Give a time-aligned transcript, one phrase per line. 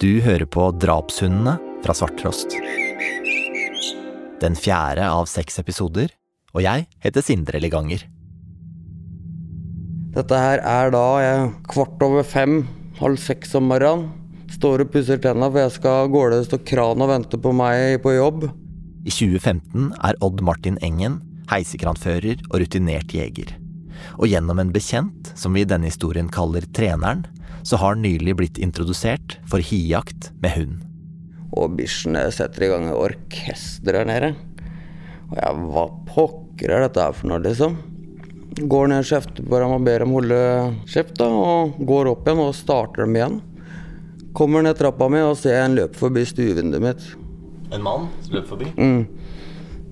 [0.00, 2.54] Du hører på Drapshundene fra Svarttrost.
[4.40, 6.08] Den fjerde av seks episoder,
[6.56, 8.06] og jeg heter Sindre Liganger.
[10.14, 12.62] Dette her er da jeg, kvart over fem,
[12.96, 14.08] halv seks om morgenen.
[14.48, 16.38] Står og pusser tenna, for jeg skal av gårde.
[16.40, 18.46] Det står kran og venter på meg på jobb.
[19.04, 21.20] I 2015 er Odd Martin Engen
[21.52, 23.52] heisekranfører og rutinert jeger.
[24.16, 27.26] Og gjennom en bekjent, som vi i denne historien kaller treneren,
[27.62, 30.78] så har han nylig blitt introdusert for hijakt med hund.
[31.56, 34.34] Og bikkjene setter i gang et orkester her nede.
[35.30, 37.78] Og jeg, hva pokker er dette her for noe, liksom?
[38.60, 40.40] Går ned og kjefter på dem og ber dem holde
[40.90, 43.38] kjeft, da, og går opp igjen og starter dem igjen.
[44.36, 47.06] Kommer ned trappa mi og ser en løpe forbi stuevinduet mitt.
[47.74, 48.70] En mann som løp forbi?
[48.78, 49.04] Mm.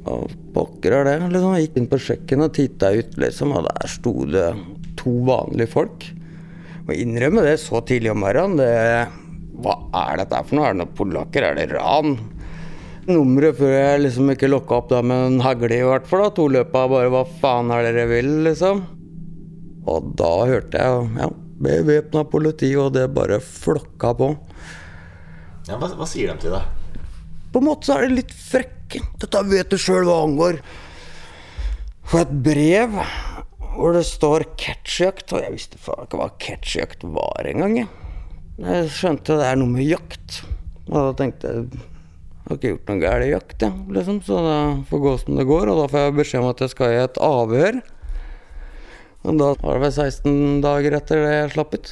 [0.08, 1.16] Og pokker er det.
[1.34, 1.54] Liksom.
[1.56, 4.46] Jeg gikk inn på kjøkkenet og titta ut, liksom, og der sto det
[4.98, 6.06] to vanlige folk.
[6.88, 8.56] Må innrømme det så tidlig om morgenen.
[8.56, 9.74] Det, hva
[10.06, 10.68] er dette for noe?
[10.70, 11.44] Er det noen polakker?
[11.44, 12.14] Er det ran?
[13.08, 16.24] Nummeret før jeg liksom ikke lokka opp da med en hagle, i hvert fall.
[16.24, 18.82] da, To løpa bare 'hva faen er dere vil', liksom.
[19.88, 21.28] Og da hørte jeg ja,
[21.60, 24.32] bevæpna politi, og det bare flokka på.
[25.68, 26.64] Ja, hva, hva sier de til deg?
[27.52, 29.04] På en måte så er det litt frekke.
[29.20, 30.60] Dette vet du sjøl hva angår.
[32.08, 32.96] For et brev
[33.74, 37.76] hvor det står catchjakt, og jeg visste faen ikke hva catchjakt var engang.
[37.82, 37.92] Jeg.
[38.64, 40.42] jeg skjønte det er noe med jakt.
[40.88, 41.86] Og da tenkte jeg
[42.48, 45.34] jeg har ikke gjort noe galt i jakt, jeg, liksom, så det får gå som
[45.36, 45.68] det går.
[45.68, 47.80] Og da får jeg beskjed om at jeg skal i et avhør.
[49.28, 51.90] Og da var det vel 16 dager etter det jeg slapp ut.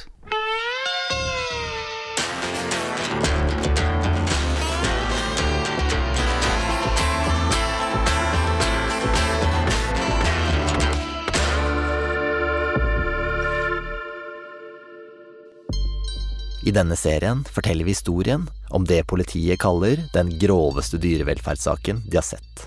[16.67, 22.25] I denne serien forteller vi historien om det politiet kaller den groveste dyrevelferdssaken de har
[22.27, 22.65] sett.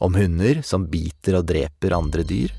[0.00, 2.54] Om hunder som biter og dreper andre dyr,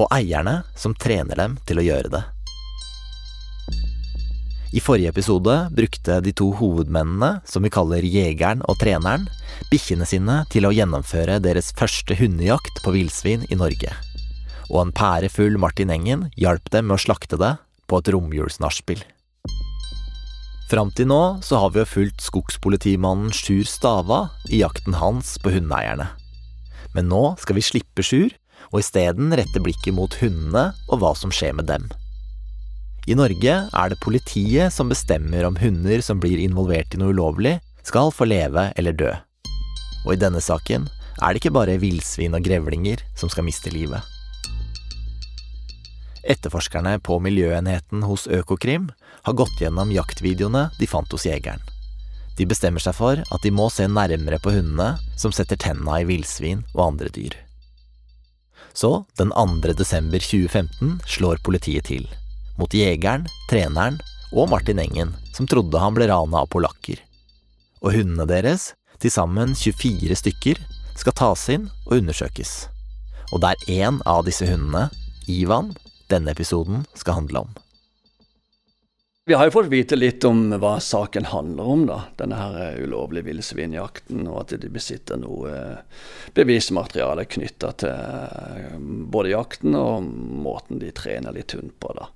[0.00, 2.22] og eierne som trener dem til å gjøre det.
[4.74, 9.28] I forrige episode brukte de to hovedmennene, som vi kaller jegeren og treneren,
[9.70, 13.92] bikkjene sine til å gjennomføre deres første hundejakt på villsvin i Norge.
[14.72, 17.58] Og en pærefull Martin Engen hjalp dem med å slakte det
[17.92, 19.04] på et romjulsnachspiel.
[20.74, 25.52] Fram til nå så har vi jo fulgt skogspolitimannen Sjur Stava i jakten hans på
[25.54, 26.08] hundeeierne.
[26.96, 28.32] Men nå skal vi slippe Sjur,
[28.72, 31.86] og isteden rette blikket mot hundene og hva som skjer med dem.
[33.06, 37.60] I Norge er det politiet som bestemmer om hunder som blir involvert i noe ulovlig,
[37.86, 39.12] skal få leve eller dø.
[40.08, 40.90] Og i denne saken
[41.22, 44.02] er det ikke bare villsvin og grevlinger som skal miste livet.
[46.24, 48.88] Etterforskerne på miljøenheten hos Økokrim
[49.24, 51.62] har gått gjennom jaktvideoene de fant hos jegeren.
[52.36, 56.06] De bestemmer seg for at de må se nærmere på hundene som setter tenna i
[56.08, 57.36] villsvin og andre dyr.
[58.74, 59.74] Så, den 2.
[59.78, 62.08] desember 2015 slår politiet til.
[62.58, 64.00] Mot jegeren, treneren
[64.34, 66.98] og Martin Engen, som trodde han ble rana av polakker.
[67.86, 70.58] Og hundene deres, til sammen 24 stykker,
[70.98, 72.54] skal tas inn og undersøkes.
[73.32, 74.88] Og det er én av disse hundene,
[75.30, 75.72] Ivan,
[76.10, 77.54] denne episoden skal handle om.
[79.26, 81.94] Vi har jo fått vite litt om hva saken handler om, da.
[82.20, 85.52] Denne her ulovlige villsvinjakten, og at de besitter noe
[86.36, 90.04] bevismateriale knytta til både jakten og
[90.44, 92.10] måten de trener litt hund på, da.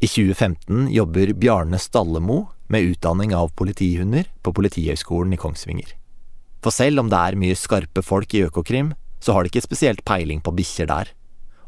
[0.00, 2.38] I 2015 jobber Bjarne Stallemo
[2.72, 5.90] med utdanning av politihunder på Politihøgskolen i Kongsvinger.
[6.64, 10.00] For selv om det er mye skarpe folk i Økokrim, så har de ikke spesielt
[10.08, 11.12] peiling på bikkjer der.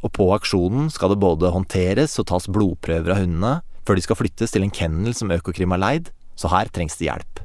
[0.01, 3.53] Og på aksjonen skal det både håndteres og tas blodprøver av hundene
[3.87, 7.09] før de skal flyttes til en kennel som Økokrim har leid, så her trengs det
[7.09, 7.43] hjelp.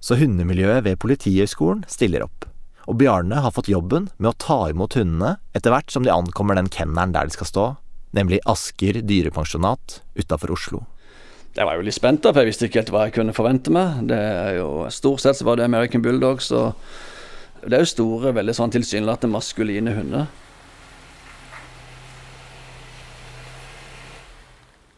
[0.00, 2.46] Så hundemiljøet ved Politihøgskolen stiller opp,
[2.86, 6.58] og Bjarne har fått jobben med å ta imot hundene etter hvert som de ankommer
[6.58, 7.64] den kennelen der de skal stå,
[8.16, 10.84] nemlig Asker dyrepensjonat utafor Oslo.
[11.56, 13.72] Jeg var jo litt spent, da, for jeg visste ikke helt hva jeg kunne forvente
[13.72, 14.02] meg.
[14.10, 16.76] Det er jo, Stort sett så var det American Bulldogs, og
[17.64, 20.28] det er jo store, veldig sånn tilsynelatende maskuline hunder.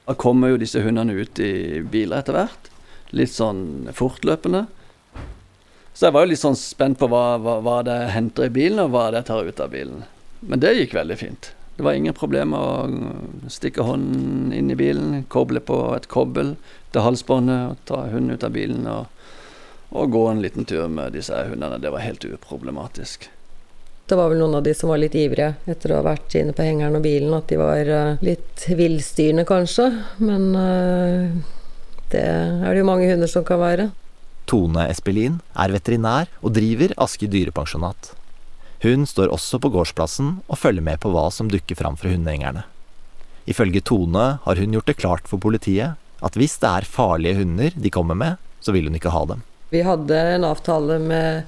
[0.09, 2.71] Da kommer jo disse hundene ut i biler etter hvert.
[3.13, 4.63] Litt sånn fortløpende.
[5.93, 8.81] Så jeg var jo litt sånn spent på hva, hva, hva det henter i bilen,
[8.87, 10.07] og hva det tar ut av bilen.
[10.41, 11.51] Men det gikk veldig fint.
[11.77, 16.57] Det var ingen problemer å stikke hånden inn i bilen, koble på et kobbel
[16.95, 19.13] til halsbåndet, og ta hunden ut av bilen og,
[19.93, 21.83] og gå en liten tur med disse hundene.
[21.85, 23.29] Det var helt uproblematisk.
[24.09, 26.55] Det var vel noen av de som var litt ivrige etter å ha vært inne
[26.57, 29.91] på hengeren og bilen, at de var uh, litt villstyrende kanskje.
[30.25, 31.35] Men uh,
[32.09, 33.91] Det er det jo mange hunder som kan være.
[34.49, 38.15] Tone Espelin er veterinær og driver Aske dyrepensjonat.
[38.81, 42.65] Hun står også på gårdsplassen og følger med på hva som dukker fram fra hundehengerne.
[43.45, 47.77] Ifølge Tone har hun gjort det klart for politiet at hvis det er farlige hunder
[47.77, 49.45] de kommer med, så vil hun ikke ha dem.
[49.71, 51.43] Vi hadde en avtale med,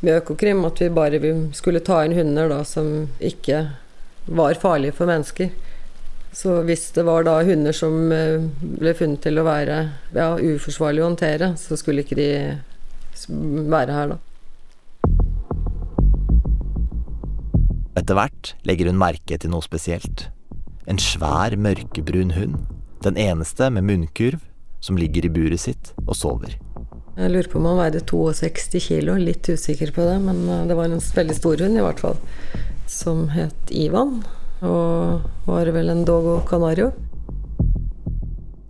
[0.00, 1.20] med Økokrim at vi bare
[1.56, 3.64] skulle ta inn hunder da, som ikke
[4.26, 5.50] var farlige for mennesker.
[6.36, 9.78] Så hvis det var da hunder som eh, ble funnet til å være
[10.14, 12.30] ja, uforsvarlig å håndtere, så skulle ikke de
[13.72, 14.18] være her da.
[17.96, 20.28] Etter hvert legger hun merke til noe spesielt.
[20.86, 22.60] En svær, mørkebrun hund.
[23.02, 24.44] Den eneste med munnkurv,
[24.84, 26.60] som ligger i buret sitt og sover.
[27.16, 30.76] Jeg lurer på om han veide 62 kilo, litt usikker på det, men eh, det
[30.76, 32.18] var en veldig stor hund i hvert fall.
[32.92, 34.18] Som het Ivan,
[34.60, 36.90] og var vel en Dogo Canario.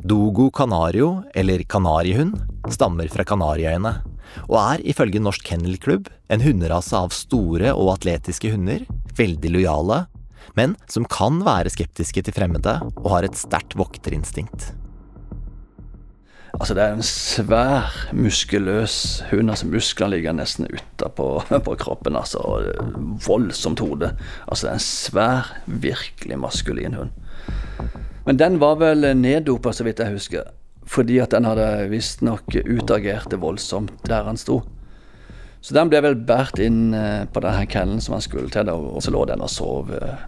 [0.06, 2.38] Dogo Canario, eller kanarihund,
[2.70, 3.96] stammer fra Kanariøyene,
[4.46, 8.86] og er ifølge Norsk Kennelklubb en hunderase av store og atletiske hunder,
[9.18, 10.04] veldig lojale,
[10.54, 14.70] men som kan være skeptiske til fremmede og har et sterkt vokterinstinkt.
[16.56, 19.50] Altså Det er en svær, muskuløs hund.
[19.50, 22.16] altså Musklene ligger nesten utapå på kroppen.
[22.16, 22.38] altså
[23.26, 24.14] Voldsomt hode.
[24.48, 27.10] Altså Det er en svær, virkelig maskulin hund.
[28.26, 30.48] Men den var vel neddopa, så vidt jeg husker.
[30.86, 34.62] Fordi at den hadde visstnok utagert det voldsomt der han sto.
[35.60, 39.00] Så den ble vel båret inn eh, på denne kennelen som han skulle til, og
[39.02, 40.20] så lå den og sov eh,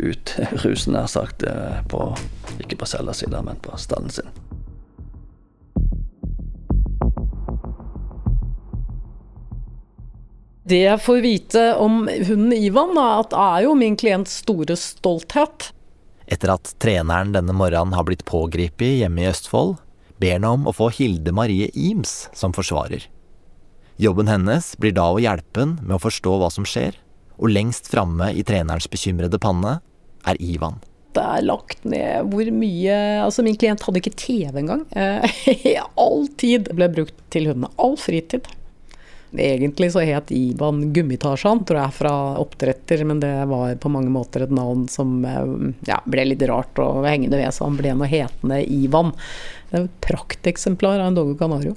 [0.00, 0.32] ut
[0.64, 2.06] rusen, nær sagt, eh, på,
[2.56, 4.32] ikke på cella si, men på stallen sin.
[10.68, 15.70] Det jeg får vite om hunden Ivan, er at er jo min klients store stolthet.
[16.28, 19.78] Etter at treneren denne morgenen har blitt pågrepet hjemme i Østfold,
[20.20, 23.06] ber han om å få Hilde Marie Ims som forsvarer.
[23.96, 26.98] Jobben hennes blir da å hjelpe han med å forstå hva som skjer,
[27.38, 29.78] og lengst framme i trenerens bekymrede panne
[30.28, 30.82] er Ivan.
[31.16, 34.84] Det er lagt ned hvor mye Altså, min klient hadde ikke TV engang.
[36.04, 37.72] All tid ble brukt til hundene.
[37.80, 38.50] All fritid.
[39.36, 44.46] Egentlig så het Ivan Gummitarsan, tror jeg, fra oppdretter, men det var på mange måter
[44.46, 47.92] et navn som eh, ja, ble litt rart å henge det ved, så han ble
[47.92, 49.12] noe hetende Ivan.
[49.68, 51.76] Det er et prakteksemplar av en Dogo Canario.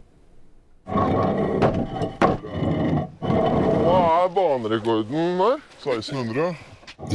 [3.81, 5.59] Hva er banerekorden der?
[5.83, 6.55] 1600?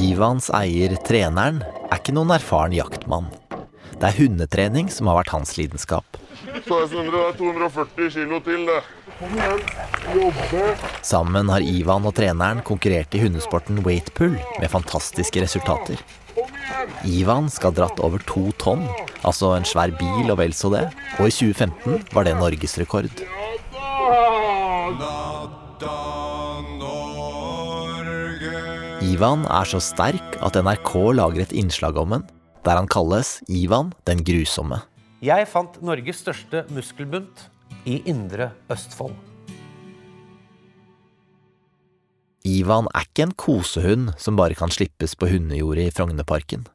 [0.03, 3.33] Ivans eier, treneren, er ikke noen erfaren jaktmann.
[3.97, 6.21] Det er hundetrening som har vært hans lidenskap.
[6.61, 8.83] 1600, det er 240 kilo til, det.
[11.01, 16.03] Sammen har Ivan og treneren konkurrert i hundesporten weightpull med fantastiske resultater.
[17.09, 18.85] Ivan skal ha dratt over to tonn,
[19.25, 20.85] altså en svær bil og vel så det,
[21.17, 23.09] og i 2015 var det norgesrekord.
[29.07, 32.29] Ivan er så sterk at NRK lager et innslag om ham,
[32.69, 34.83] der han kalles Ivan den grusomme.
[35.25, 37.47] Jeg fant Norges største muskelbunt
[37.87, 39.15] i Indre Østfold.
[42.47, 46.67] Ivan er ikke en kosehund som bare kan slippes på hundejordet i Frognerparken.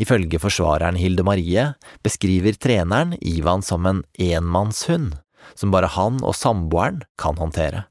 [0.00, 1.66] Ifølge forsvareren Hilde Marie
[2.04, 5.14] beskriver treneren Ivan som en enmannshund,
[5.56, 7.89] som bare han og samboeren kan håndtere.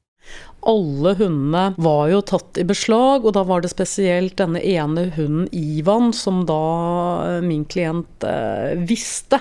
[0.67, 5.47] Alle hundene var jo tatt i beslag, og da var det spesielt denne ene hunden
[5.55, 6.63] Ivan som da
[7.27, 9.39] eh, min klient eh, visste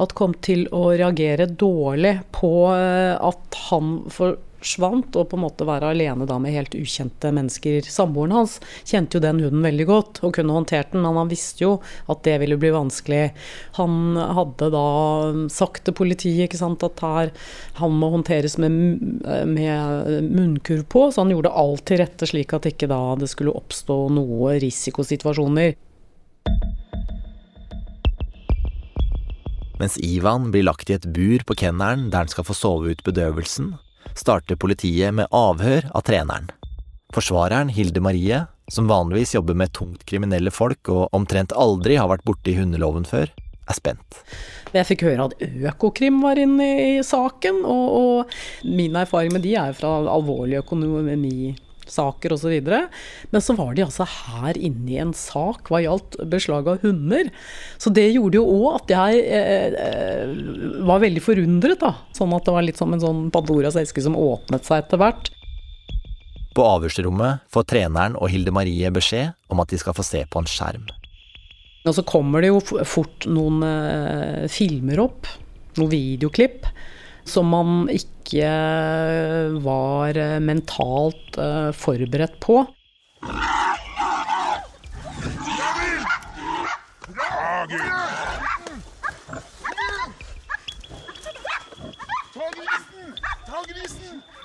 [0.00, 5.44] at kom til å reagere dårlig på eh, at han for forsvant, og på en
[5.44, 7.86] måte være alene da med helt ukjente mennesker.
[7.88, 11.64] Samboeren hans kjente jo den hunden veldig godt og kunne håndtert den, men han visste
[11.64, 11.72] jo
[12.10, 13.22] at det ville bli vanskelig.
[13.80, 14.86] Han hadde da
[15.52, 17.34] sagt til politiet ikke sant, at her,
[17.80, 18.70] han må håndteres med,
[19.48, 23.54] med munnkurv på, så han gjorde alt til rette slik at ikke da det skulle
[23.56, 25.78] oppstå noe risikosituasjoner.
[29.80, 33.00] Mens Ivan blir lagt i et bur på kennelen der han skal få sove ut
[33.06, 33.72] bedøvelsen,
[34.14, 36.50] starter politiet med avhør av treneren.
[37.14, 42.26] Forsvareren Hilde Marie, som vanligvis jobber med tungt kriminelle folk og omtrent aldri har vært
[42.28, 43.32] borti hundeloven før,
[43.70, 44.20] er spent.
[44.74, 49.56] Jeg fikk høre at Økokrim var inne i saken, og, og min erfaring med de
[49.58, 51.54] er fra alvorlig økonomi
[51.90, 52.54] saker osv.
[53.30, 57.30] Men så var de altså her inne i en sak hva gjaldt beslag av hunder.
[57.80, 60.32] Så det gjorde jo òg at jeg eh, eh,
[60.86, 61.94] var veldig forundret, da.
[62.16, 65.30] Sånn at det var litt som en sånn Pandoras eske som åpnet seg etter hvert.
[66.56, 70.42] På avhørsrommet får treneren og Hilde Marie beskjed om at de skal få se på
[70.42, 70.88] en skjerm.
[71.86, 75.30] Og så kommer det jo fort noen eh, filmer opp
[75.78, 76.66] noen videoklipp
[77.28, 78.50] som man ikke
[79.64, 81.40] var mentalt
[81.76, 82.62] forberedt på.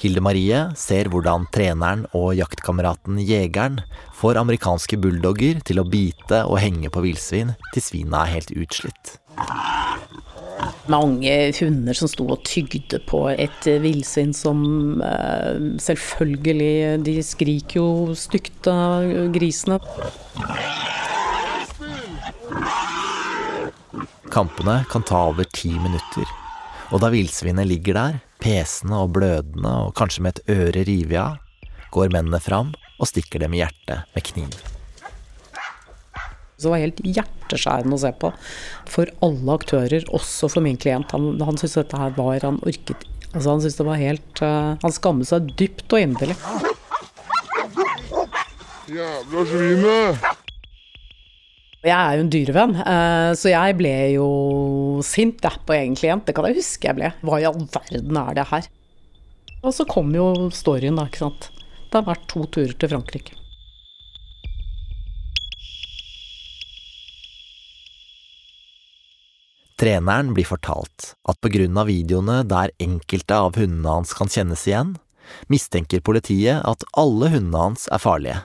[0.05, 3.79] Hilde Marie ser hvordan treneren og jaktkameraten Jegeren
[4.13, 9.15] får amerikanske bulldogger til å bite og henge på villsvin til svina er helt utslitt.
[10.91, 14.59] Mange hunder som sto og tygde på et villsvin som
[15.01, 19.79] eh, selvfølgelig De skriker jo stygt av grisene.
[24.35, 26.27] Kampene kan ta over ti minutter,
[26.91, 31.41] og da villsvinet ligger der, pesende og blødende og kanskje med et øre revet av,
[31.95, 34.74] går mennene fram og stikker dem i hjertet med kniv.
[36.55, 38.31] Det var helt hjerteskjærende å se på
[38.87, 41.11] for alle aktører, også for min klient.
[41.11, 43.03] Han, han syntes dette her var Han orket
[43.35, 46.37] Altså, han syntes det var helt uh, Han skammet seg dypt og inderlig.
[48.95, 50.25] Jævla svinet!
[51.85, 54.29] Jeg er jo en dyrevenn, eh, så jeg ble jo
[55.05, 56.23] sint jeg, på egen klient.
[56.25, 57.11] Det kan jeg huske jeg ble.
[57.21, 58.69] Hva i all verden er det her?
[59.61, 61.51] Og så kom jo storyen, da, ikke sant.
[61.91, 63.37] Det har vært to turer til Frankrike.
[69.85, 74.63] Treneren blir fortalt at på grunn av videoene der enkelte av hundene hans kan kjennes
[74.65, 74.95] igjen,
[75.45, 78.39] mistenker politiet at alle hundene hans er farlige,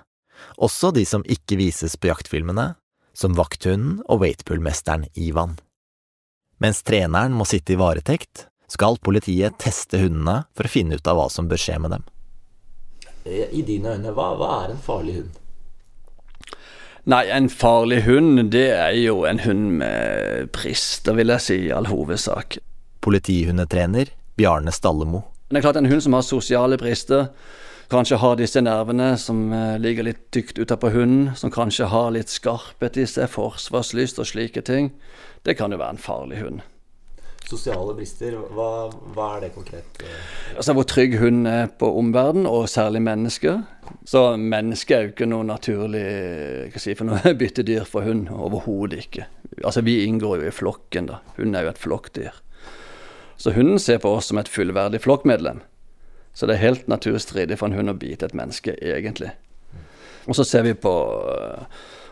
[0.60, 2.74] også de som ikke vises på jaktfilmene,
[3.16, 5.56] som vakthunden og waitpool-mesteren Ivan.
[6.60, 11.22] Mens treneren må sitte i varetekt, skal politiet teste hundene for å finne ut av
[11.22, 12.04] hva som bør skje med dem.
[13.24, 15.39] I dine øyne, hva, hva er en farlig hund?
[17.08, 21.72] Nei, en farlig hund, det er jo en hund med brister, vil jeg si, i
[21.72, 22.58] all hovedsak.
[23.00, 25.22] Politihundetrener Bjarne Stallemo.
[25.48, 27.30] Det er klart en hund som har sosiale brister,
[27.90, 32.30] kanskje har disse nervene som eh, ligger litt tykt utapå hunden, som kanskje har litt
[32.30, 34.92] skarphet i seg, forsvarslyst og slike ting,
[35.48, 36.60] det kan jo være en farlig hund.
[37.50, 40.02] Sosiale brister, hva, hva er det konkret?
[40.54, 43.64] Altså Hvor trygg hun er på omverdenen, og særlig mennesker.
[44.06, 46.04] Så mennesket er jo ikke noe naturlig
[46.70, 48.30] hva si, for noe byttedyr for hund.
[48.30, 49.26] Overhodet ikke.
[49.64, 51.18] Altså Vi inngår jo i flokken, da.
[51.40, 52.38] Hun er jo et flokkdyr.
[53.40, 55.62] Så hunden ser på oss som et fullverdig flokkmedlem.
[56.36, 59.32] Så det er helt naturstridig for en hund å bite et menneske, egentlig.
[60.28, 61.64] Og så ser vi på uh,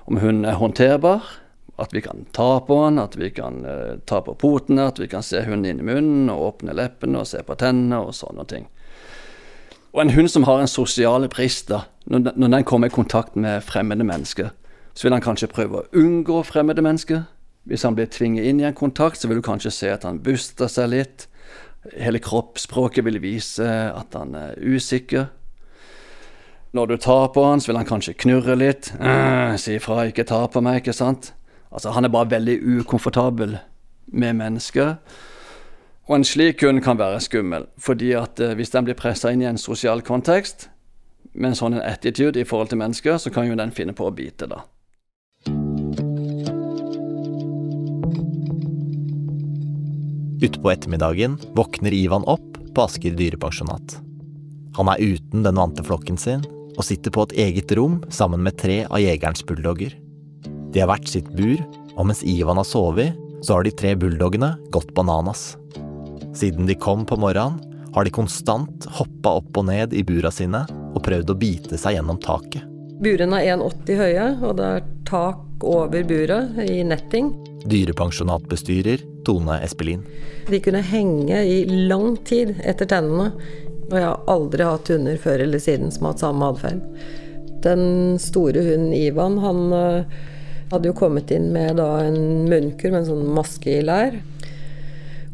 [0.08, 1.28] om hunden er håndterbar.
[1.78, 5.06] At vi kan ta på den, at vi kan uh, ta på potene, at vi
[5.10, 8.46] kan se hunden inn i munnen og åpne leppene og se på tennene og sånne
[8.50, 8.66] ting.
[9.94, 13.64] Og en hund som har en sosial brist, da, når, den kommer i kontakt med
[13.64, 14.50] fremmede mennesker,
[14.94, 17.24] så vil han kanskje prøve å unngå fremmede mennesker.
[17.68, 20.20] Hvis han blir tvinget inn i en kontakt, så vil du kanskje se at han
[20.24, 21.28] buster seg litt.
[21.94, 25.28] Hele kroppsspråket vil vise at han er usikker.
[26.76, 28.90] Når du tar på han, så vil han kanskje knurre litt.
[29.00, 31.32] Øh, si ifra, ikke ta på meg, ikke sant?
[31.72, 33.58] Altså, han er bare veldig ukomfortabel
[34.06, 34.96] med mennesker.
[36.08, 39.44] Og en slik hund kan være skummel, fordi at eh, hvis den blir pressa inn
[39.44, 40.70] i en sosial kontekst
[41.34, 44.14] med en sånn attitude i forhold til mennesker, så kan jo den finne på å
[44.14, 44.64] bite, da.
[50.38, 53.98] Utpå ettermiddagen våkner Ivan opp på Asker dyrepensjonat.
[54.78, 56.46] Han er uten den vante flokken sin
[56.78, 59.96] og sitter på et eget rom sammen med tre av jegerens bulldogger.
[60.72, 61.60] De har hvert sitt bur,
[61.96, 65.56] og mens Ivan har sovet, så har de tre bulldogene gått bananas.
[66.36, 67.62] Siden de kom på morgenen,
[67.94, 70.60] har de konstant hoppa opp og ned i bura sine
[70.92, 72.66] og prøvd å bite seg gjennom taket.
[73.00, 77.30] Burene er 1,80 høye, og det er tak over buret i netting.
[77.68, 80.04] Dyrepensjonatbestyrer Tone Espelin.
[80.50, 83.32] De kunne henge i lang tid etter tennene.
[83.88, 86.82] Og jeg har aldri hatt hunder før eller siden som har hatt samme atferd.
[87.64, 90.18] Den store hunden Ivan, han uh,
[90.70, 94.18] hadde jo kommet inn med da en munnkur med en sånn maske i lær.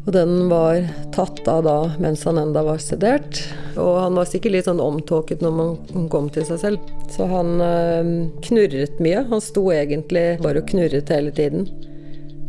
[0.05, 0.83] Og den var
[1.15, 3.41] tatt av da mens han enda var sedert.
[3.73, 6.91] Og han var sikkert litt sånn omtåket når man kom til seg selv.
[7.09, 8.11] Så han øh,
[8.45, 9.25] knurret mye.
[9.31, 11.65] Han sto egentlig bare og knurret hele tiden.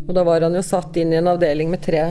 [0.06, 2.10] Og da var han jo satt inn i en avdeling med tre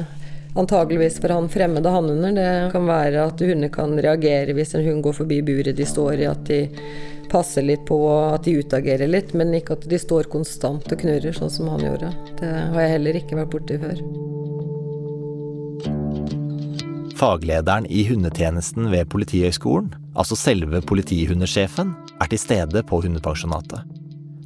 [0.56, 2.36] antageligvis for han fremmede hannhunder.
[2.38, 6.24] Det kan være at hunder kan reagere hvis en hund går forbi buret de står
[6.24, 6.62] i, at de
[7.32, 7.98] passer litt på,
[8.36, 11.84] at de utagerer litt, men ikke at de står konstant og knurrer, sånn som han
[11.84, 12.14] gjorde.
[12.40, 14.00] Det har jeg heller ikke vært borti før.
[17.16, 23.88] Faglederen i hundetjenesten ved Politihøgskolen, altså selve politihundesjefen, er til stede på hundepensjonatet.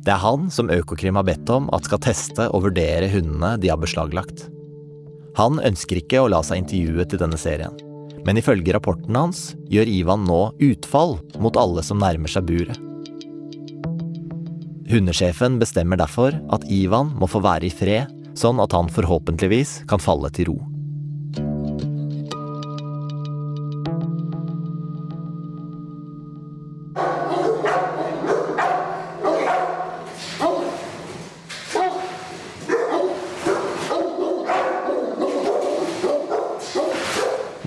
[0.06, 3.74] Det er han som Økokrim har bedt om at skal teste og vurdere hundene de
[3.74, 4.48] har beslaglagt.
[5.38, 7.75] Han ønsker ikke å la seg intervjue til denne serien.
[8.25, 12.79] Men ifølge rapporten hans gjør Ivan nå utfall mot alle som nærmer seg buret.
[14.89, 20.01] Hundesjefen bestemmer derfor at Ivan må få være i fred, sånn at han forhåpentligvis kan
[20.01, 20.57] falle til ro.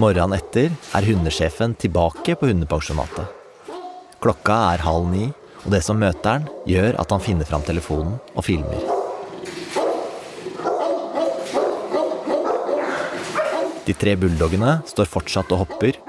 [0.02, 3.28] Morgenen etter er hundesjefen tilbake på hundepensjonatet.
[4.22, 5.28] Klokka er halv ni,
[5.62, 8.82] og det som møter han, gjør at han finner fram telefonen og filmer.
[13.86, 16.00] De tre bulldogene står fortsatt og hopper.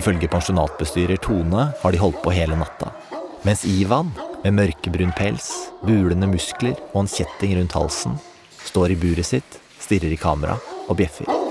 [0.00, 2.88] Ifølge pensjonatbestyrer Tone har de holdt på hele natta.
[3.44, 4.14] Mens Ivan,
[4.46, 5.50] med mørkebrun pels,
[5.84, 8.16] bulende muskler og en kjetting rundt halsen,
[8.64, 10.56] står i buret sitt, stirrer i kamera
[10.88, 11.41] og bjeffer.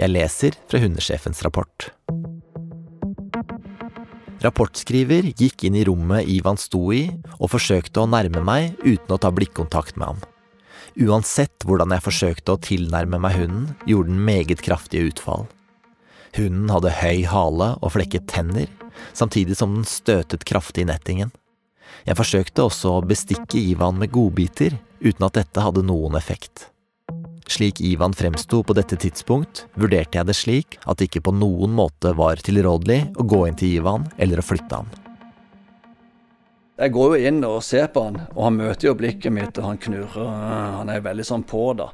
[0.00, 1.90] Jeg leser fra hundesjefens rapport.
[4.40, 7.02] Rapportskriver gikk inn i rommet Ivan sto i,
[7.36, 10.22] og forsøkte å nærme meg uten å ta blikkontakt med ham.
[11.04, 15.44] Uansett hvordan jeg forsøkte å tilnærme meg hunden, gjorde den meget kraftige utfall.
[16.38, 18.72] Hunden hadde høy hale og flekket tenner,
[19.12, 21.36] samtidig som den støtet kraftig i nettingen.
[22.08, 26.70] Jeg forsøkte også å bestikke Ivan med godbiter, uten at dette hadde noen effekt.
[27.50, 31.72] Slik Ivan fremsto på dette tidspunkt, vurderte jeg det slik at det ikke på noen
[31.74, 34.92] måte var tilrådelig å gå inn til Ivan eller å flytte han.
[36.80, 39.66] Jeg går jo inn og ser på han, og han møter jo blikket mitt, og
[39.66, 40.30] han knurrer.
[40.78, 41.90] Han er veldig sånn på, da.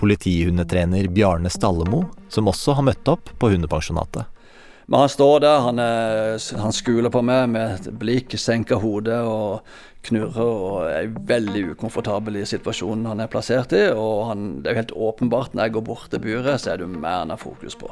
[0.00, 2.00] Politihundetrener Bjarne Stallemo,
[2.32, 4.26] som også har møtt opp på hundepensjonatet.
[4.86, 5.80] Men han står der, han,
[6.62, 9.66] han skuler på meg med et blikk, senker hodet og
[10.06, 13.88] knurrer og er veldig ukomfortabel i situasjonen han er plassert i.
[13.90, 16.78] Og han, det er jo helt åpenbart når jeg går bort til buret, så er
[16.78, 17.90] det jo mer enn har fokus på.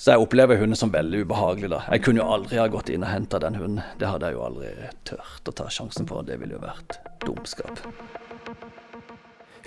[0.00, 1.68] Så jeg opplever hunden som veldig ubehagelig.
[1.74, 1.82] da.
[1.92, 3.82] Jeg kunne jo aldri ha gått inn og henta den hunden.
[4.00, 4.70] Det hadde jeg jo aldri
[5.04, 6.22] tørt å ta sjansen på.
[6.24, 7.84] Det ville jo vært dumskap.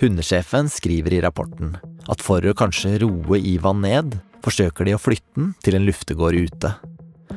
[0.02, 1.76] Hundesjefen skriver i rapporten
[2.10, 6.36] at for å kanskje roe Ivan ned, forsøker de å flytte den til en luftegård
[6.36, 6.74] ute.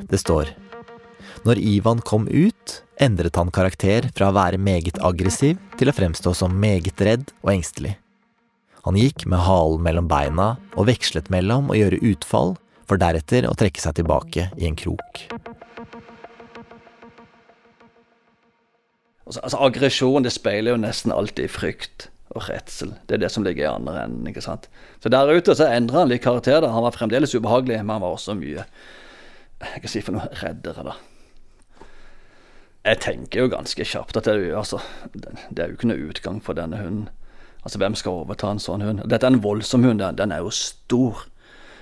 [0.08, 0.52] Det står
[1.46, 6.34] Når Ivan kom ut, endret han karakter fra å være meget aggressiv til å fremstå
[6.36, 7.94] som meget redd og engstelig.
[8.84, 12.56] Han gikk med halen mellom beina og vekslet mellom å gjøre utfall,
[12.88, 15.26] for deretter å trekke seg tilbake i en krok.
[19.28, 22.92] Altså, altså Aggresjon det speiler jo nesten alltid frykt og redsel.
[23.08, 24.26] Det er det som ligger i andre enden.
[24.28, 24.68] ikke sant?
[25.00, 26.60] Så der ute så endra han litt karakter.
[26.60, 26.72] da.
[26.74, 28.66] Han var fremdeles ubehagelig, men han var også mye
[29.58, 30.92] jeg kan si for noe reddere, da.
[32.86, 34.78] Jeg tenker jo ganske kjapt at det altså,
[35.12, 37.08] det er jo ikke noe utgang for denne hunden.
[37.64, 39.02] Altså, Hvem skal overta en sånn hund?
[39.10, 40.04] Dette er en voldsom hund.
[40.16, 41.24] Den er jo stor.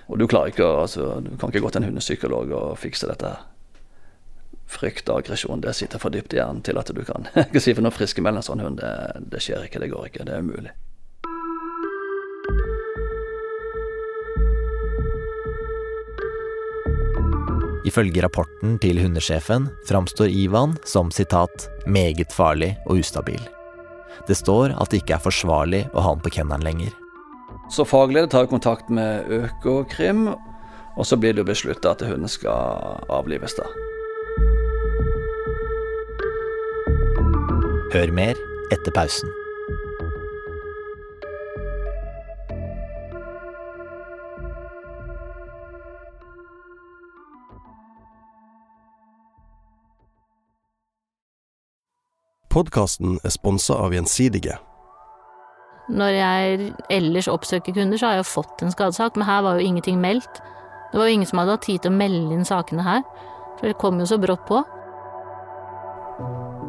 [0.09, 3.35] Og du klarer ikke altså, du kan ikke gå til en hundepsykolog og fikse dette
[3.35, 3.45] her
[4.67, 7.75] frykt og aggresjon det sitter for dypt i hjernen til at du kan ikke si
[7.75, 8.83] for noe friskmelde en sånn hund.
[8.83, 10.75] Det, det skjer ikke, det går ikke, det er umulig.
[17.87, 23.47] Ifølge rapporten til hundesjefen framstår Ivan som sitat, 'meget farlig og ustabil'.
[24.27, 26.91] Det står at det ikke er forsvarlig å ha han på kennelen lenger.
[27.71, 30.35] Så fagleder tar kontakt med Økokrim,
[30.97, 33.55] og så blir det beslutta at hunden skal avlives.
[33.55, 33.65] da.
[37.87, 38.35] Hør mer
[38.75, 39.31] etter pausen.
[52.51, 54.57] Podkasten er sponsa av Gjensidige.
[55.87, 59.61] Når jeg ellers oppsøker kunder, så har jeg jo fått en skadesak, men her var
[59.61, 60.43] jo ingenting meldt.
[60.91, 63.07] Det var jo ingen som hadde hatt tid til å melde inn sakene her,
[63.61, 64.65] for det kom jo så brått på.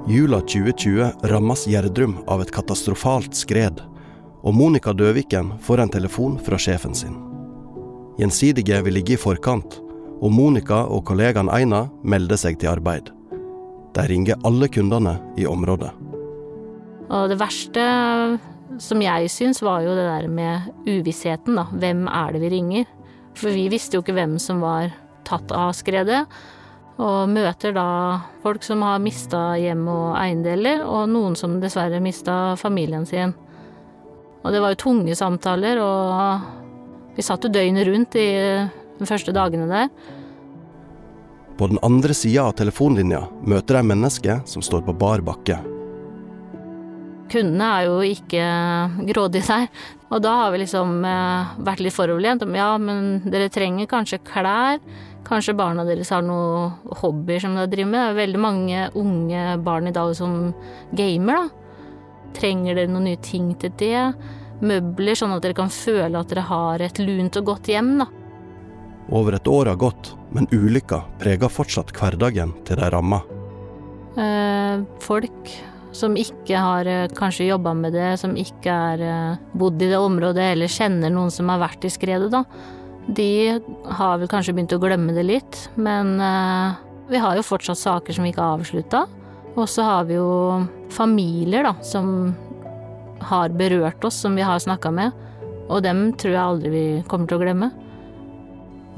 [0.07, 3.81] Jula 2020 rammes Gjerdrum av et katastrofalt skred,
[4.39, 7.17] og Monica Døviken får en telefon fra sjefen sin.
[8.15, 9.81] Gjensidige vil ligge i forkant,
[10.23, 13.11] og Monica og kollegaen Eina melder seg til arbeid.
[13.97, 15.91] De ringer alle kundene i området.
[17.11, 17.83] Og det verste
[18.79, 21.67] som jeg syns, var jo det der med uvissheten, da.
[21.67, 22.87] Hvem er det vi ringer?
[23.35, 24.93] For vi visste jo ikke hvem som var
[25.27, 26.23] tatt av skredet.
[26.97, 27.87] Og møter da
[28.41, 33.35] folk som har mista hjem og eiendeler, og noen som dessverre mista familien sin.
[34.41, 38.29] Og det var jo tunge samtaler, og vi satt jo døgnet rundt i
[38.97, 39.91] de første dagene der.
[41.57, 45.57] På den andre sida av telefonlinja møter de mennesker som står på bar bakke.
[47.27, 48.43] Kundene er jo ikke
[49.09, 49.65] grådige der.
[50.07, 52.45] Og da har vi liksom eh, vært litt foroverlent.
[52.45, 54.79] om Ja, men dere trenger kanskje klær.
[55.27, 57.99] Kanskje barna deres har noen hobbyer som de driver med.
[57.99, 60.53] Det er veldig mange unge barn i dag som
[60.95, 61.65] gamer, da.
[62.37, 64.05] Trenger dere noen nye ting til det?
[64.63, 68.07] Møbler, sånn at dere kan føle at dere har et lunt og godt hjem, da.
[69.11, 73.21] Over et år har gått, men ulykka preger fortsatt hverdagen til de ramma.
[74.17, 75.51] Eh, folk
[75.95, 79.99] som ikke har eh, kanskje jobba med det, som ikke har eh, bodd i det
[79.99, 82.43] området eller kjenner noen som har vært i skredet, da.
[83.07, 83.59] De
[83.97, 86.75] har vel kanskje begynt å glemme det litt, men eh,
[87.07, 89.05] vi har jo fortsatt saker som vi ikke har avslutta.
[89.57, 92.35] Og så har vi jo familier, da, som
[93.25, 95.15] har berørt oss, som vi har snakka med.
[95.67, 97.71] Og dem tror jeg aldri vi kommer til å glemme.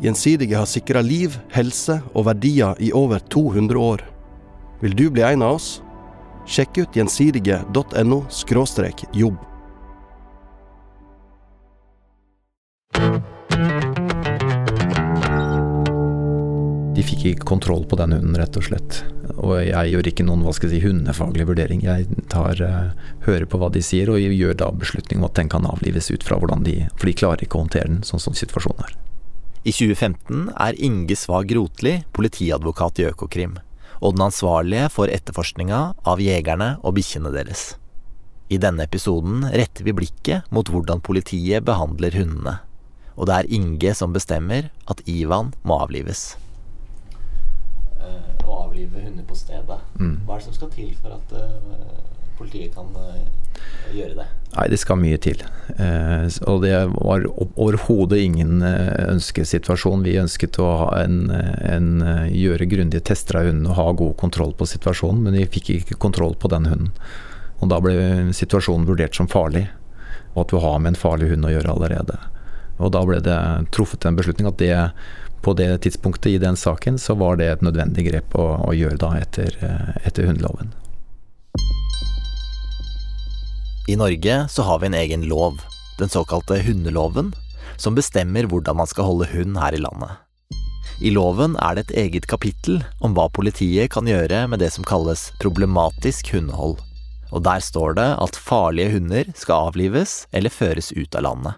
[0.04, 4.04] Gjensidige har sikra liv, helse og verdier i over 200 år.
[4.84, 5.80] Vil du bli en av oss?
[6.48, 8.24] Sjekk ut gjensidige.no
[9.14, 9.38] jobb.
[17.00, 19.04] De fikk ikke kontroll på den hunden, rett og slett.
[19.40, 21.84] Og jeg gjør ikke noen hva skal jeg si, hundefaglig vurdering.
[21.86, 25.52] Jeg tar, uh, hører på hva de sier, og gjør da beslutning om at den
[25.54, 28.36] kan avlives ut fra hvordan de For de klarer ikke å håndtere den sånn som
[28.36, 28.98] situasjonen er.
[29.64, 33.58] I 2015 er Inge Svag Rotli politiadvokat i Økokrim,
[34.00, 37.74] og den ansvarlige for etterforskninga av jegerne og bikkjene deres.
[38.50, 42.56] I denne episoden retter vi blikket mot hvordan politiet behandler hundene.
[43.20, 46.32] Og det er Inge som bestemmer at Ivan må avlives.
[48.00, 49.78] Å avlive hunder på stedet.
[50.00, 51.36] Hva er det som skal til for at
[52.40, 52.90] politiet kan
[53.94, 54.28] gjøre det?
[54.50, 55.42] Nei, det skal mye til.
[55.78, 60.06] Eh, og det var overhodet ingen eh, ønskesituasjon.
[60.06, 61.92] Vi ønsket å en, en,
[62.34, 66.00] gjøre grundige tester av hunden og ha god kontroll på situasjonen, men vi fikk ikke
[66.02, 66.92] kontroll på den hunden.
[67.60, 67.94] Og da ble
[68.34, 69.68] situasjonen vurdert som farlig,
[70.34, 72.18] og at vi har med en farlig hund å gjøre allerede.
[72.80, 73.40] Og da ble det
[73.76, 74.76] truffet en beslutning at det
[75.44, 79.00] på det tidspunktet i den saken, så var det et nødvendig grep å, å gjøre
[79.00, 79.56] da etter,
[80.04, 80.74] etter hundeloven.
[83.90, 85.62] I Norge så har vi en egen lov,
[85.98, 87.32] den såkalte hundeloven,
[87.78, 90.12] som bestemmer hvordan man skal holde hund her i landet.
[91.02, 94.86] I loven er det et eget kapittel om hva politiet kan gjøre med det som
[94.86, 96.78] kalles problematisk hundehold,
[97.34, 101.58] og der står det at farlige hunder skal avlives eller føres ut av landet.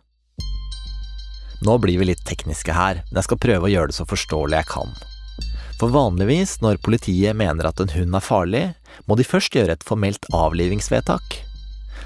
[1.67, 4.62] Nå blir vi litt tekniske her, men jeg skal prøve å gjøre det så forståelig
[4.62, 4.96] jeg kan.
[5.84, 8.65] For vanligvis når politiet mener at en hund er farlig,
[9.04, 11.41] må de først gjøre et formelt avlivingsvedtak.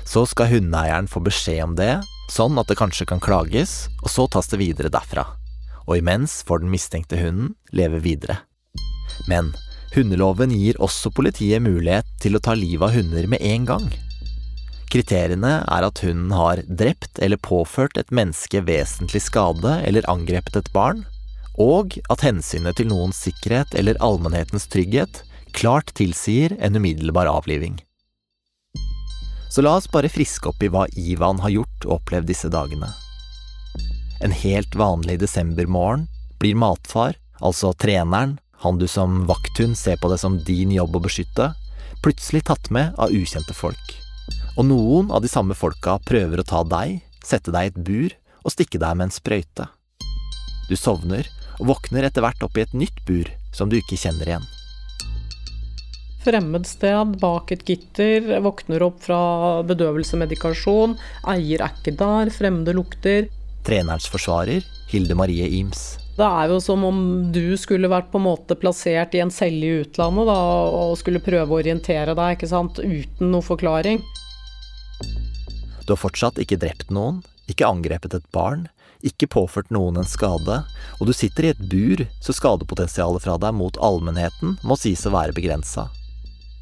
[0.03, 4.27] Så skal hundeeieren få beskjed om det, sånn at det kanskje kan klages, og så
[4.27, 5.27] tas det videre derfra.
[5.85, 8.41] Og imens får den mistenkte hunden leve videre.
[9.29, 9.53] Men
[9.95, 13.87] hundeloven gir også politiet mulighet til å ta livet av hunder med en gang.
[14.91, 20.71] Kriteriene er at hunden har drept eller påført et menneske vesentlig skade eller angrepet et
[20.75, 21.03] barn,
[21.59, 25.23] og at hensynet til noens sikkerhet eller allmennhetens trygghet
[25.55, 27.79] klart tilsier en umiddelbar avliving.
[29.55, 32.89] Så la oss bare friske opp i hva Ivan har gjort og opplevd disse dagene.
[34.19, 36.09] En helt vanlig desembermorgen
[36.41, 38.33] blir matfar, altså treneren,
[38.65, 41.53] han du som vakthund ser på det som din jobb å beskytte,
[42.03, 43.95] plutselig tatt med av ukjente folk.
[44.57, 48.19] Og noen av de samme folka prøver å ta deg, sette deg i et bur
[48.43, 49.69] og stikke deg med en sprøyte.
[50.67, 54.35] Du sovner og våkner etter hvert opp i et nytt bur som du ikke kjenner
[54.35, 54.54] igjen.
[56.25, 59.17] Fremmed sted, bak et gitter, våkner opp fra
[59.69, 60.95] bedøvelsesmedikasjon,
[61.29, 63.27] eier er ikke der, fremmede lukter.
[63.65, 65.99] Trenerens forsvarer, Hilde Marie Ims.
[66.17, 66.99] Det er jo som om
[67.35, 70.37] du skulle vært på en måte plassert i en celle i utlandet da,
[70.73, 74.01] og skulle prøve å orientere deg, ikke sant, uten noe forklaring.
[75.85, 77.19] Du har fortsatt ikke drept noen,
[77.51, 78.63] ikke angrepet et barn,
[79.05, 80.63] ikke påført noen en skade,
[80.97, 85.13] og du sitter i et bur, så skadepotensialet fra deg mot allmennheten må sies å
[85.13, 85.85] være begrensa.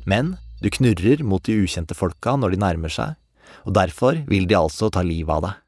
[0.10, 3.16] Men du knurrer mot de ukjente folka når de nærmer seg,
[3.68, 5.60] og derfor vil de altså ta livet av deg.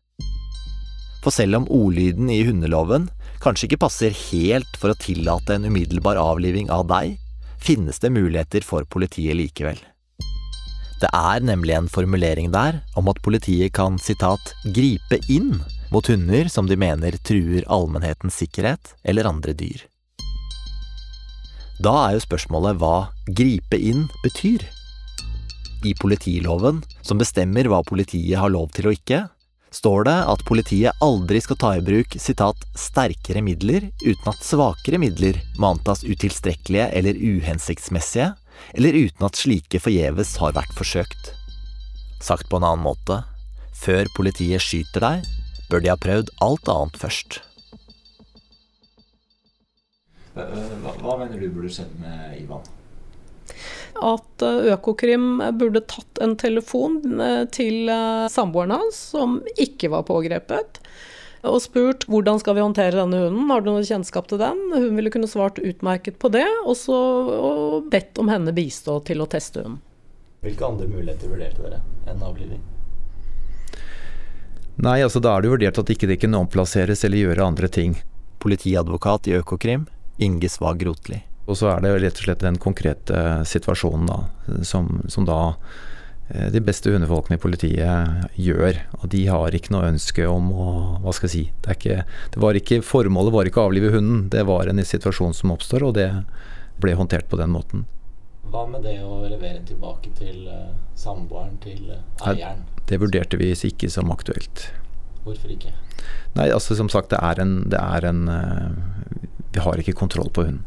[1.25, 3.09] For selv om ordlyden i hundeloven
[3.41, 7.17] kanskje ikke passer helt for å tillate en umiddelbar avliving av deg,
[7.57, 9.79] finnes det muligheter for politiet likevel.
[11.01, 15.59] Det er nemlig en formulering der om at politiet kan sitat, 'gripe inn'
[15.91, 19.83] mot hunder som de mener truer allmennhetens sikkerhet eller andre dyr.
[21.83, 24.63] Da er jo spørsmålet hva 'gripe inn' betyr.
[25.85, 29.27] I politiloven, som bestemmer hva politiet har lov til og ikke,
[29.75, 34.97] står det at politiet aldri skal ta i bruk citat, 'sterkere midler' uten at svakere
[35.01, 38.33] midler må antas utilstrekkelige eller uhensiktsmessige,
[38.73, 41.33] eller uten at slike forgjeves har vært forsøkt.
[42.23, 43.25] Sagt på en annen måte,
[43.75, 45.27] før politiet skyter deg,
[45.69, 47.41] bør de ha prøvd alt annet først.
[50.35, 52.65] Hva, hva mener du burde skjedd med Ivan?
[54.03, 60.03] At eh, Økokrim burde tatt en telefon eh, til eh, samboeren hans, som ikke var
[60.09, 60.81] pågrepet,
[61.45, 64.59] og spurt hvordan skal vi håndtere denne hunden, har du noe kjennskap til den?
[64.73, 66.97] Hun ville kunne svart utmerket på det, og så
[67.37, 69.81] og bedt om henne bistå til å teste hunden.
[70.45, 72.61] Hvilke andre muligheter vurderte dere enn avliving?
[74.75, 77.69] Nei, altså da er det jo vurdert at ikke det kunne omplasseres eller gjøre andre
[77.71, 77.95] ting.
[78.43, 79.85] Politiadvokat i Økokrim,
[80.17, 81.21] Inge Svag Rotli.
[81.45, 84.19] Og så er det rett og slett den konkrete situasjonen da,
[84.65, 85.39] som, som da
[86.29, 88.79] eh, de beste hundefolkene i politiet gjør.
[89.01, 90.69] Og de har ikke noe ønske om å
[91.03, 91.97] Hva skal jeg si det, er ikke,
[92.33, 95.85] det var ikke, Formålet var ikke å avlive hunden, det var en situasjon som oppstår,
[95.85, 96.09] og det
[96.81, 97.85] ble håndtert på den måten.
[98.49, 101.93] Hva med det å levere den tilbake til uh, samboeren, til
[102.25, 102.65] eieren?
[102.89, 104.67] Det vurderte vi ikke som aktuelt.
[105.25, 105.73] Hvorfor ikke?
[106.37, 108.27] Nei, altså som sagt, det er en, det er en
[109.55, 110.65] Vi har ikke kontroll på hunden.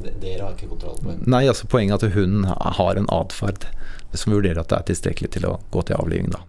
[0.00, 1.28] Dere har ikke kontroll på hunden?
[1.30, 3.68] Nei, altså poenget er at hunden har en atferd
[4.10, 6.40] som vurderer at det er tilstrekkelig til å gå til avliving, da.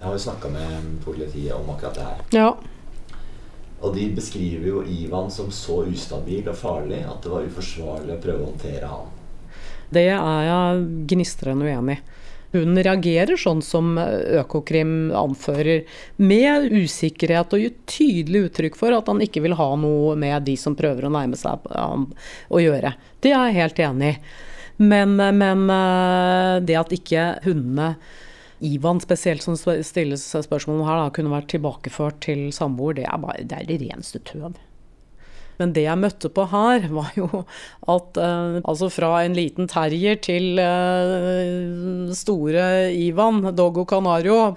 [0.00, 2.24] Jeg har jo snakka med politiet om akkurat det her.
[2.34, 2.48] Ja.
[3.80, 8.22] Og de beskriver jo Ivan som så ustabil og farlig at det var uforsvarlig å
[8.24, 9.12] prøve å håndtere han.
[9.94, 12.02] Det er jeg gnistrende uenig i.
[12.54, 15.84] Hun reagerer sånn som Økokrim anfører,
[16.18, 20.56] med usikkerhet og gir tydelig uttrykk for at han ikke vil ha noe med de
[20.58, 22.08] som prøver å nærme seg ham
[22.50, 22.96] å gjøre.
[23.22, 24.22] Det er jeg helt enig i.
[24.80, 25.66] Men, men
[26.64, 27.92] det at ikke hundene
[28.60, 33.20] Ivan spesielt, som stilles spørsmål om her, da, kunne vært tilbakeført til samboer, det er,
[33.22, 34.58] bare, det er det reneste tøv.
[35.60, 37.28] Men det jeg møtte på her, var jo
[37.92, 42.64] at eh, altså fra en liten terrier til eh, store
[42.96, 44.54] Ivan, Dogo Canario,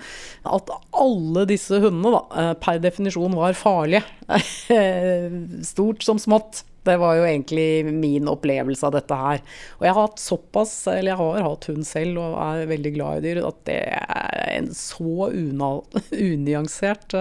[0.47, 4.03] at alle disse hundene da, uh, per definisjon var farlige.
[5.73, 6.63] Stort som smått.
[6.83, 9.39] Det var jo egentlig min opplevelse av dette her.
[9.79, 13.21] Og jeg har hatt såpass, eller jeg har hatt hund selv og er veldig glad
[13.21, 15.29] i dyr, at det er en så
[16.27, 17.15] unyansert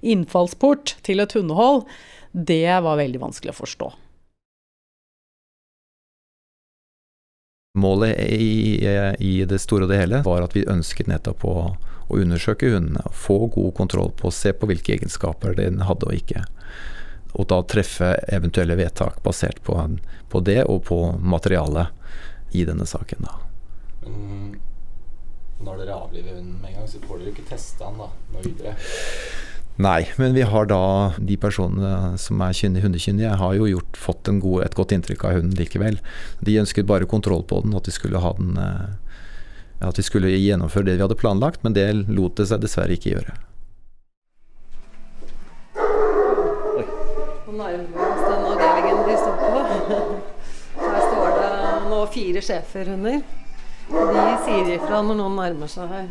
[0.00, 1.84] innfallsport til et hundehold
[2.32, 3.92] det var veldig vanskelig å forstå.
[7.78, 8.84] Målet i,
[9.18, 11.54] i, det store og det hele var at vi ønsket nettopp å,
[12.08, 13.04] å undersøke hundene.
[13.16, 16.44] Få god kontroll på, å se på hvilke egenskaper den hadde og ikke.
[17.32, 19.78] Og da treffe eventuelle vedtak basert på,
[20.28, 23.24] på det og på materialet i denne saken.
[23.24, 23.38] Da.
[24.04, 24.60] Men
[25.64, 28.44] når dere avliver hunden med en gang, så får dere ikke teste den da, noe
[28.44, 28.76] videre?
[29.80, 34.28] Nei, men vi har da de personene som er kyndige, hundekyndige, har jo gjort, fått
[34.28, 35.96] god, et godt inntrykk av hunden likevel.
[36.44, 38.90] De ønsket bare kontroll på den, at de skulle ha den eh,
[39.82, 43.16] At vi skulle gjennomføre det vi hadde planlagt, men det lot det seg dessverre ikke
[43.16, 43.32] gjøre.
[47.48, 49.64] Nå nærmer vi oss den avdelingen de står på.
[50.84, 51.48] Her står det
[51.88, 53.24] nå fire schæferhunder.
[53.92, 56.06] De sier ifra når noen nærmer seg her.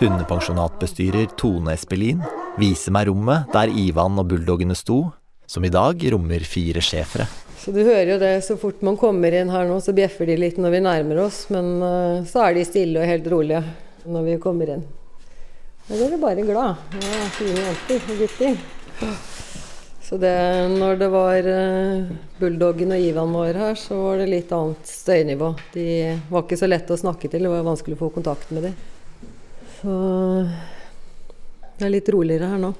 [0.00, 2.22] Hundepensjonatbestyrer Tone Espelin
[2.60, 5.06] viser meg rommet der Ivan og bulldogene sto,
[5.50, 7.26] som i dag rommer fire schæfere.
[7.60, 10.38] Så du hører jo det så fort man kommer inn her nå, så bjeffer de
[10.40, 11.42] litt når vi nærmer oss.
[11.52, 13.60] Men uh, så er de stille og helt rolige
[14.08, 14.86] når vi kommer inn.
[15.88, 16.96] Da blir du bare glad.
[17.02, 18.64] Ja, fine jenter og gutter.
[20.06, 20.32] Så det,
[20.72, 22.08] når det var uh,
[22.40, 25.52] bulldoggen og Ivan var her, så var det litt annet støynivå.
[25.76, 25.86] De
[26.32, 28.80] var ikke så lette å snakke til, det var vanskelig å få kontakt med dem.
[29.82, 29.98] Så
[31.80, 32.74] det er litt roligere her nå.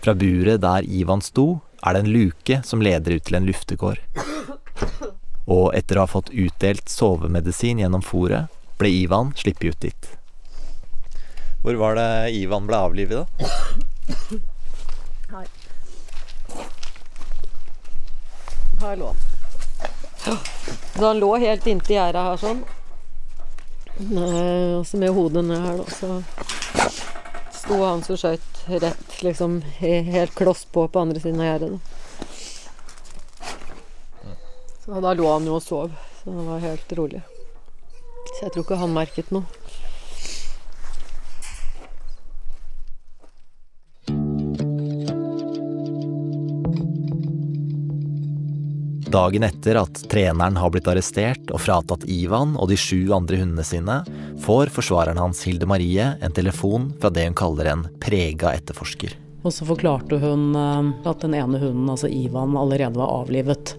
[0.00, 3.98] Fra buret der Ivan sto, er det en luke som leder ut til en luftegård.
[5.50, 8.46] Og etter å ha fått utdelt sovemedisin gjennom fòret,
[8.78, 10.10] ble Ivan sluppet ut dit.
[11.64, 14.38] Hvor var det Ivan ble avlivet, da?
[15.34, 15.50] Her.
[18.80, 19.26] Her lå han.
[20.94, 22.62] Så han lå helt inntil gjerdet her sånn.
[24.00, 26.22] Og så med hodet ned her, da, så
[27.52, 31.80] sto han som skøyt rett, liksom helt kloss på på andre siden av gjerdet.
[34.80, 37.20] Så da lå han jo og sov, så det var helt rolig.
[38.30, 39.59] Så jeg tror ikke han merket noe.
[49.10, 53.64] Dagen etter at treneren har blitt arrestert og fratatt Ivan og de sju andre hundene
[53.66, 53.96] sine,
[54.44, 59.16] får forsvareren hans Hilde Marie en telefon fra det hun kaller en prega etterforsker.
[59.42, 63.74] Og så forklarte hun eh, at den ene hunden, altså Ivan, allerede var avlivet.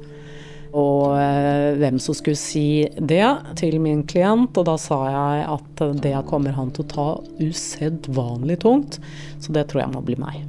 [0.76, 3.24] Og eh, hvem som skulle si det
[3.62, 8.60] til min klient, og da sa jeg at det kommer han til å ta usedvanlig
[8.66, 9.00] tungt,
[9.40, 10.44] så det tror jeg må bli meg.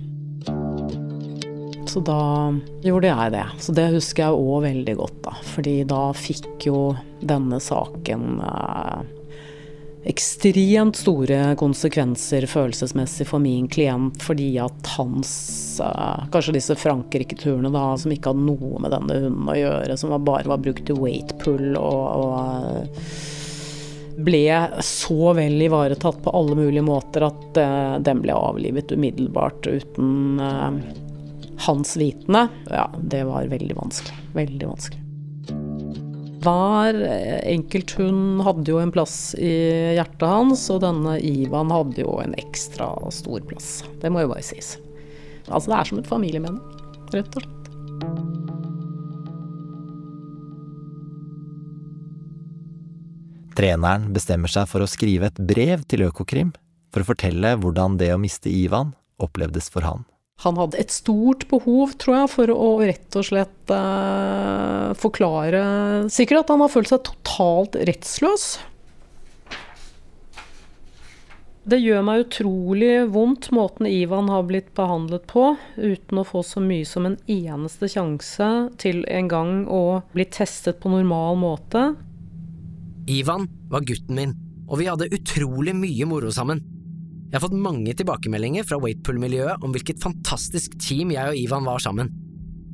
[1.92, 3.46] Så da gjorde jeg det.
[3.61, 5.35] Så det husker jeg òg veldig godt, da.
[5.52, 6.78] Fordi da fikk jo
[7.20, 9.02] denne saken eh,
[10.09, 15.35] ekstremt store konsekvenser følelsesmessig for min klient, fordi at hans
[15.85, 20.16] eh, Kanskje disse Frankrike-turene da, som ikke hadde noe med denne hunden å gjøre, som
[20.16, 23.14] var, bare var brukt til weight pull og, og eh,
[24.16, 24.44] ble
[24.85, 30.72] så vel ivaretatt på alle mulige måter at eh, den ble avlivet umiddelbart uten uh,
[31.66, 34.18] hans vitende, ja, det var veldig vanskelig.
[34.37, 35.01] Veldig vanskelig.
[36.42, 36.96] Hver
[37.46, 39.53] enkelt hund hadde jo en plass i
[39.94, 43.85] hjertet hans, og denne Ivan hadde jo en ekstra stor plass.
[44.03, 44.75] Det må jo bare sies.
[45.46, 46.59] Altså, det er som et familiemedlem,
[47.14, 47.59] rett og slett.
[53.53, 56.51] Treneren bestemmer seg for å skrive et brev til Økokrim
[56.92, 60.03] for å fortelle hvordan det å miste Ivan opplevdes for han.
[60.42, 65.62] Han hadde et stort behov, tror jeg, for å rett og slett eh, forklare
[66.11, 68.47] Sikkert at han har følt seg totalt rettsløs.
[71.62, 76.59] Det gjør meg utrolig vondt måten Ivan har blitt behandlet på, uten å få så
[76.59, 78.49] mye som en eneste sjanse
[78.83, 81.85] til en gang å bli testet på normal måte.
[83.07, 84.35] Ivan var gutten min,
[84.66, 86.64] og vi hadde utrolig mye moro sammen.
[87.33, 91.81] Jeg har fått mange tilbakemeldinger fra Waitpool-miljøet om hvilket fantastisk team jeg og Ivan var
[91.81, 92.11] sammen.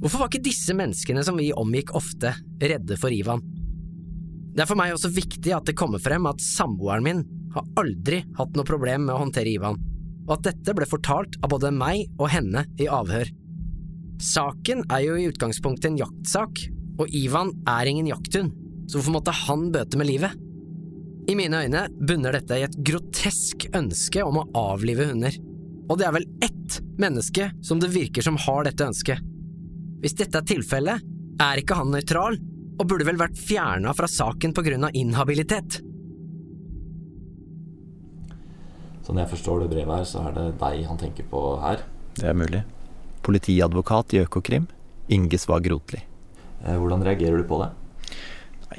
[0.02, 3.38] Hvorfor var ikke disse menneskene som vi omgikk ofte, redde for Ivan?
[4.50, 7.22] Det er for meg også viktig at det kommer frem at samboeren min
[7.54, 9.78] har aldri hatt noe problem med å håndtere Ivan,
[10.26, 13.30] og at dette ble fortalt av både meg og henne i avhør.
[14.18, 16.64] Saken er jo i utgangspunktet en jaktsak,
[16.98, 18.58] og Ivan er ingen jakthund,
[18.90, 20.47] så hvorfor måtte han bøte med livet?
[21.28, 25.34] I mine øyne bunner dette i et grotesk ønske om å avlive hunder.
[25.88, 29.20] Og det er vel ett menneske som det virker som har dette ønsket.
[30.00, 31.04] Hvis dette er tilfellet,
[31.42, 32.38] er ikke han nøytral,
[32.78, 35.80] og burde vel vært fjerna fra saken på grunn av inhabilitet.
[39.04, 41.82] Sånn jeg forstår det brevet her, så er det deg han tenker på her.
[42.16, 42.62] Det er mulig.
[43.26, 44.68] Politiadvokat i Økokrim,
[45.12, 46.00] Inge Svag Rotli.
[46.64, 47.68] Eh, hvordan reagerer du på det?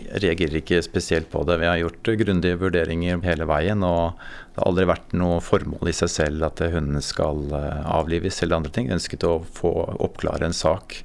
[0.06, 1.60] Jeg reagerer ikke spesielt på det.
[1.62, 3.84] Vi har gjort grundige vurderinger hele veien.
[3.86, 4.20] Og
[4.54, 8.62] det har aldri vært noe formål i seg selv at hundene skal eh, avlives eller
[8.62, 8.90] andre ting.
[8.90, 11.02] Jeg ønsket å få oppklare en sak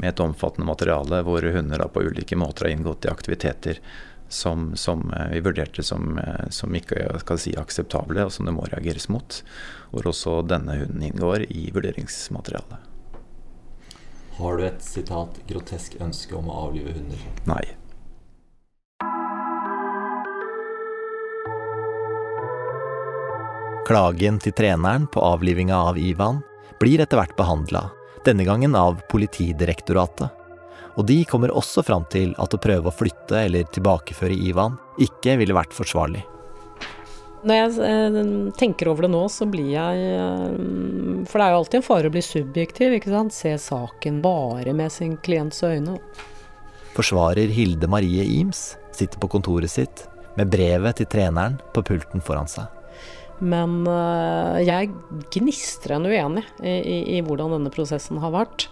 [0.00, 3.82] med et omfattende materiale hvor hunder på ulike måter har inngått i aktiviteter
[4.30, 8.66] som, som eh, vi vurderte som, eh, som ikke si akseptable, og som det må
[8.70, 9.42] reageres mot.
[9.90, 12.86] Hvor også denne hunden inngår i vurderingsmaterialet.
[14.40, 17.24] Har du et sitat grotesk ønske om å avlive hunder?
[17.50, 17.64] Nei.
[23.90, 26.36] Klagen til treneren på avlivinga av Ivan
[26.78, 27.88] blir etter hvert behandla,
[28.22, 30.30] denne gangen av Politidirektoratet.
[30.94, 35.34] Og de kommer også fram til at å prøve å flytte eller tilbakeføre Ivan ikke
[35.42, 36.22] ville vært forsvarlig.
[37.42, 38.22] Når jeg eh,
[38.62, 40.48] tenker over det nå, så blir jeg eh,
[41.26, 43.34] For det er jo alltid en fare å bli subjektiv, ikke sant.
[43.34, 45.98] Se saken bare med sin klients øyne.
[46.94, 50.06] Forsvarer Hilde Marie Ims sitter på kontoret sitt
[50.38, 52.70] med brevet til treneren på pulten foran seg.
[53.40, 53.86] Men
[54.60, 54.90] jeg
[55.32, 58.66] gnistrer en uenig i, i, i, hvordan denne prosessen har vært.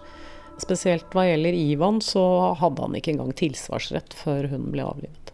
[0.60, 2.22] Spesielt hva gjelder Ivan, så
[2.58, 5.32] hadde han ikke engang tilsvarsrett før hun ble avlivet.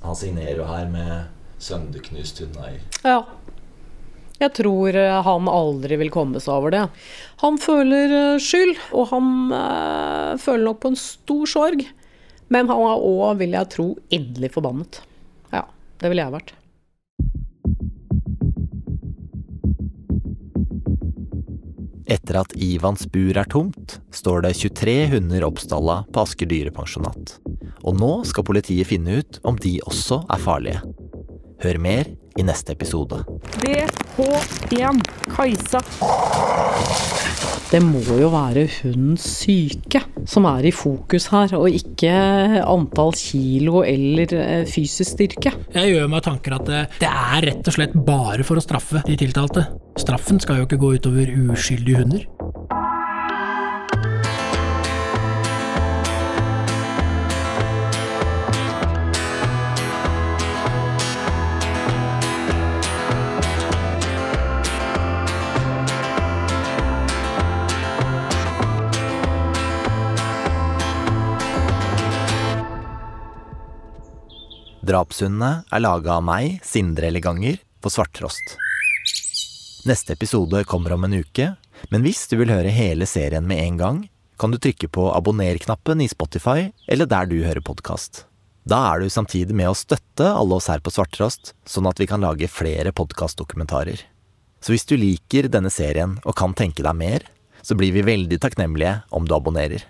[0.00, 1.28] Han signerer jo her med
[1.60, 2.80] 'sønderknust hundeeier'.
[3.04, 3.24] Ja.
[4.40, 6.84] Jeg tror eh, han aldri vil komme seg over det.
[7.42, 11.84] Han føler eh, skyld, og han øh, føler nok på en stor sorg.
[12.48, 15.02] Men han er òg, vil jeg tro, inderlig forbannet.
[15.52, 15.66] Ja,
[16.00, 16.54] det ville jeg vært.
[22.10, 27.36] Etter at Ivans bur er tomt, står det 23 hunder oppstalla på Asker dyrepensjonat.
[27.86, 30.80] Og nå skal politiet finne ut om de også er farlige.
[31.62, 33.22] Hør mer i neste episode.
[33.60, 35.80] DH1 Kajsa.
[37.70, 42.10] Det må jo være hundens syke som er i fokus her, og ikke
[42.64, 45.52] antall kilo eller eh, fysisk styrke.
[45.76, 49.04] Jeg gjør meg tanker at det, det er rett og slett bare for å straffe
[49.06, 49.68] de tiltalte.
[50.02, 52.26] Straffen skal jo ikke gå utover uskyldige hunder.
[74.90, 78.56] Drapshundene er laga av meg, Sindre Eleganger, på Svarttrost.
[79.86, 81.52] Neste episode kommer om en uke,
[81.94, 84.00] men hvis du vil høre hele serien med en gang,
[84.40, 88.24] kan du trykke på abonner-knappen i Spotify eller der du hører podkast.
[88.66, 92.08] Da er du samtidig med å støtte alle oss her på Svarttrost, sånn at vi
[92.10, 94.02] kan lage flere podkastdokumentarer.
[94.58, 97.28] Så hvis du liker denne serien og kan tenke deg mer,
[97.62, 99.86] så blir vi veldig takknemlige om du abonnerer.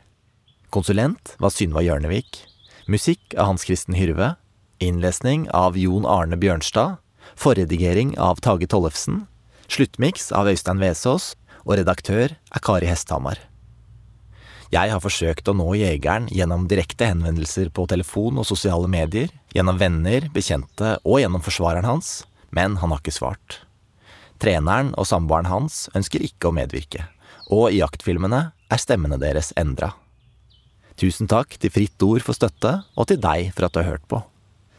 [0.68, 2.44] Konsulent var Synva Hjørnevik.
[2.90, 4.34] Musikk av Hans Kristen Hyrve.
[4.80, 6.96] Innlesning av Jon Arne Bjørnstad.
[7.36, 9.26] Forredigering av Tage Tollefsen.
[9.68, 11.34] Sluttmiks av Øystein Vesaas.
[11.66, 13.36] Og redaktør er Kari Hesthamar.
[14.72, 19.76] Jeg har forsøkt å nå jegeren gjennom direkte henvendelser på telefon og sosiale medier, gjennom
[19.76, 23.58] venner, bekjente og gjennom forsvareren hans, men han har ikke svart.
[24.40, 27.04] Treneren og samboeren hans ønsker ikke å medvirke,
[27.52, 29.92] og i jaktfilmene er stemmene deres endra.
[30.96, 34.08] Tusen takk til Fritt Ord for støtte, og til deg for at du har hørt
[34.08, 34.24] på.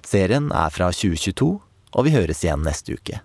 [0.08, 1.52] Serien er fra 2022,
[1.92, 3.22] og vi høres igjen neste uke.